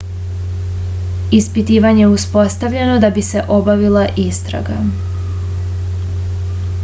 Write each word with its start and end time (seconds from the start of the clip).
ispitivanje 1.39 2.03
je 2.03 2.07
uspostavljeno 2.13 2.95
da 3.05 3.11
bi 3.17 3.23
se 3.27 3.43
obavila 3.57 4.05
istraga 4.23 4.79